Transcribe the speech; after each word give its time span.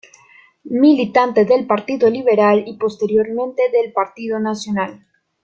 Militante 0.63 1.45
del 1.45 1.67
Partido 1.67 2.09
Liberal 2.09 2.63
y 2.65 2.75
posteriormente 2.75 3.69
del 3.71 3.93
Partido 3.93 4.39
Nacional. 4.39 5.05